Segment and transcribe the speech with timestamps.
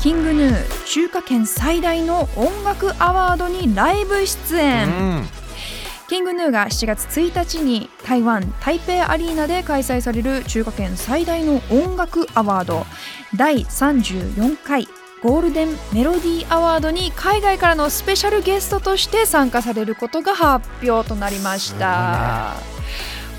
[0.00, 4.90] King Gnu 中華圏最大の音楽アワードにライブ出演、う
[5.20, 5.24] ん。
[6.08, 12.86] キングヌーが7月1日に台湾台北アリーナで開催される中華圏最大の音楽アワード。
[13.36, 14.88] 第34回
[15.22, 22.54] ゴールデンメロディーアワードに海外からのスペシャルゲストとして参加されることが発表となりました。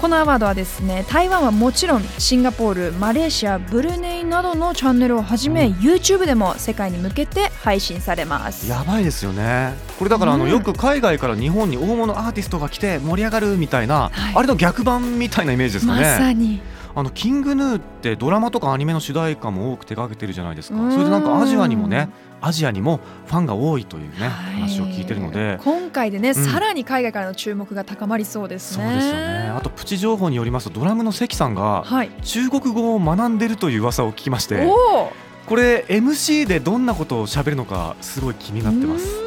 [0.02, 5.74] このアワードはですね台湾はもちろんシンガポールマレーシアブルネイなどのチャンネルをはじめ、うん。
[5.74, 8.68] YouTube でも世界に向けて配信されます。
[8.68, 9.76] やばいですよね。
[10.00, 10.50] これだからあの、うん。
[10.50, 14.36] よく海外から日本に大物アーティストが来て盛り上がるみたいな、はい。
[14.38, 16.60] あれの逆版みたいなイメージですかまねさに
[16.94, 20.80] あのキングヌーってドラマとかアニメの主題歌も多く手掛けてるじゃないですか。
[20.80, 20.92] うん。
[20.92, 22.10] それでなんかアジアにもね
[22.42, 24.56] アジアにもファンが多いというね、はい。
[24.56, 25.60] 話を聞いてるので。
[25.64, 26.36] 今回でね、ん。
[26.36, 28.86] さらに海外からの注目が高まりそうですね。
[28.86, 29.54] そうですよね。
[29.56, 32.10] あとプチ情報によりますとドラムの関さんがはい。
[32.24, 34.66] 中国語を学んでるという噂を聞きまして。
[34.66, 35.12] おお。
[35.46, 39.21] これ MC でどんなことを喋るのかすごい気になってます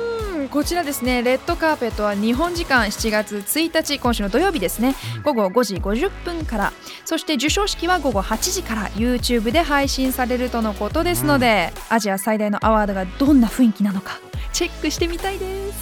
[0.54, 4.94] こちらですねレッドカーペットは日本時間7月1日今週の土曜日ですね。
[5.24, 6.72] 午後5時50分から。
[7.04, 14.20] そして授賞式は午後8時から YouTube で配信されるとのことですので、アジア最大のアワードがどんな雰囲気なのか
[14.52, 15.72] チェックしてみたいで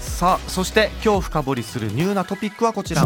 [0.00, 0.16] す。
[0.18, 3.02] さあそして今日深掘りするニューなトピックはこちら。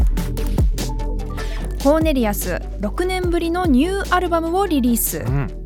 [1.83, 5.66] コーネリアス6年ぶりのニューアルバムをリリース、うん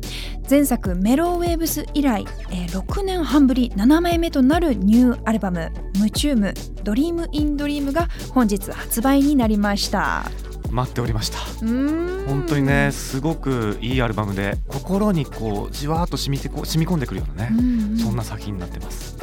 [0.51, 6.53] 前作「Mellow Waves」以来、えー6年半ぶり7枚目となるニューアルバム「ムチューム
[6.83, 10.29] ドリーム・イン・ドリーム」が本日発売になりました。
[10.69, 11.37] 待っておりました。
[11.61, 17.97] 本当にねすごくいいアルバムで心にこうじわーっと染みてこう染み込んでくるようなね、うんうん。
[17.97, 19.15] そんな作品になってます。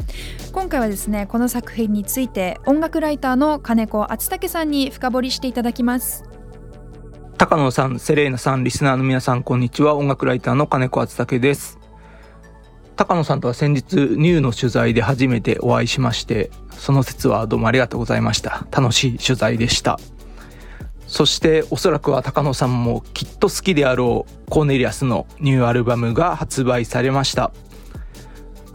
[0.53, 6.25] 今回はですねこの作品について音楽ライターの金子厚武さんに深掘りしていただきます
[7.39, 9.95] 高野さん、セレーナさん、リスナーの皆さん、こんにちは。
[9.95, 11.79] 音楽ライターの金子敦武です。
[12.97, 18.67] 高野さんとは先日、ニューの取材で初めてお会いしまして、その説はどうもありがとうございました。
[18.73, 20.01] 楽しい取材でした。
[21.07, 27.53] そして、おそらくは高野さんもきっと好きであろう、コーネリアスのニューアルバムが発売されました。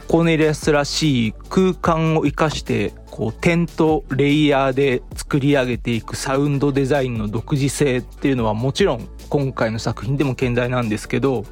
[0.08, 11.46] コーネリアスらしい空間を生かしてこう点とレイヤーで作り上げていくサウンドデザインの独自性っていうのはもちろん今回の作品でも健在なんですけど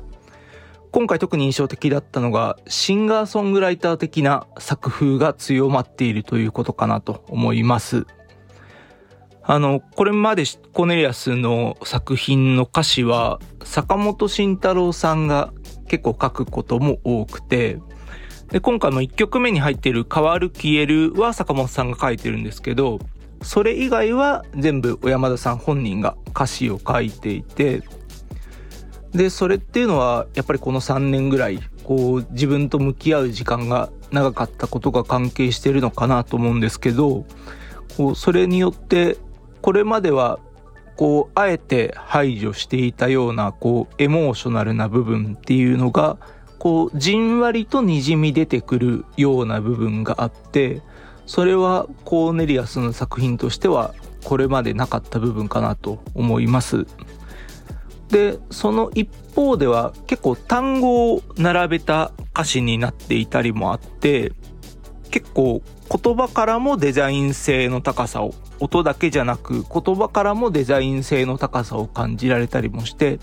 [0.91, 8.05] 今回特に印象的だったのがシンガーソングライター的な作風が強まっているということかなと思います。
[9.41, 10.43] あの、これまで
[10.73, 15.53] コネリアスの作品の歌詞は坂本慎太郎さんが
[15.87, 17.79] 結構書くことも多くて、
[18.49, 22.99] で、今回も1曲目に入っている変わる消えるは坂本さんが書いてるんですけど、
[23.41, 27.83] それ以外は全部小山田さん本人が歌詞を書いていて、
[29.13, 37.25] で、それっていうのはやっぱりこの3年ぐらい、こう自分と向き合う時間が長かったことが関係してるのかなと思うんですけど、
[37.97, 39.17] こうそれによって
[39.61, 40.39] これまでは
[40.95, 46.17] こうあえて排除していたようなこうエモーショナルな部分っていうのが
[46.59, 50.81] こうじんわりとにじみ出てくるような部分があって
[51.25, 53.93] それはコーネリアスの作品としては
[54.23, 56.85] これまでなかった部分かなと思います。
[58.09, 64.33] でその一方では結構単語を並べた歌詞になっていたりもあって
[65.09, 73.19] 結構言葉からもデザイン性の高さを音だけじゃなく言葉からもデザイン性の高さを感じられたりもして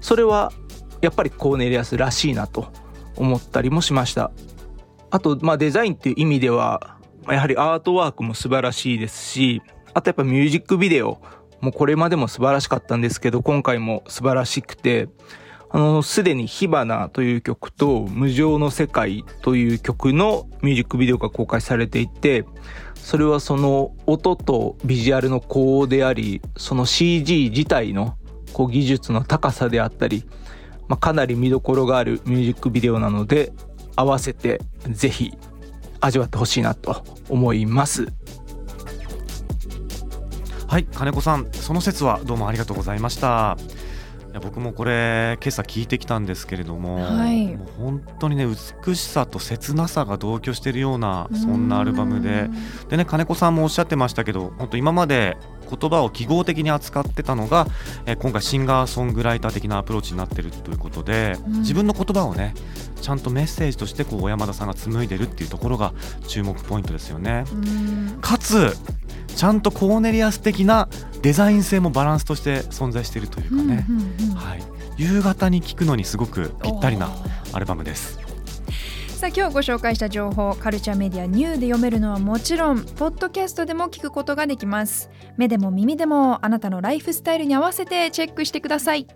[0.00, 0.52] それは
[1.00, 2.72] やっぱりコーネリアスらしいなと
[3.16, 4.32] 思ったりもしました
[5.10, 6.97] あとまあデザインっていう意味では
[7.28, 9.60] まあやはりアートワークも素晴らしいですし
[9.92, 11.20] あとやっぱミュージックビデオ
[11.60, 15.10] もこれまでも素晴らしかったんですけど今回も素晴らしくて
[15.70, 22.46] あの、すでに火花という曲と無常の世界という曲のミュージックビデオが公開されていて、
[22.94, 28.16] それはその音とビジュアルの高音であり、その CG 自体の
[28.54, 30.24] こう技術の高さであったり、
[30.88, 33.52] まあ、かなり見どころがあるミュージックビデオなので
[33.94, 35.34] 合わせてぜひ
[36.00, 38.06] 味わってほしいなと思います。
[40.66, 43.56] はい金子さんその説はどうもありがとうございました。
[44.38, 47.56] や僕もこれ今朝聞いてきたんですけれども,、はい。
[47.56, 52.48] もう本当にね美しさと切なさが同居しているようなそんなアルバムで。
[52.88, 55.36] でね金子さんもおっしゃってましたけど本当今まで
[55.70, 57.66] 言葉を記号的に扱ってたのが、
[58.06, 61.52] えー今回シンガーソングライター的なアプローチになってるということで、うん。
[61.60, 62.54] 自分の言葉をね
[63.00, 65.92] ちゃんとメッセージとしてこう小山田さんが紡いでるっていうところが
[66.26, 67.44] 注目ポイントですよね。
[67.52, 67.56] う
[68.16, 68.18] ん。
[68.20, 68.76] かつ
[69.38, 70.88] ちゃんとコーネリアス的な
[71.22, 74.62] デザイン性もバランスとして存在しているというかね、うんうんうんはい、
[74.96, 77.08] 夕方に聴くのにすごくぴったりな
[77.52, 78.18] アルバムです。
[79.10, 85.08] さあ今日ご紹介した情報カルチャーメディアニューで読めるのはもちろんポッドキャストでも聞くことができます。
[85.36, 89.06] 目でも耳でもあなたのライフスタイルに合わせてチェックしてください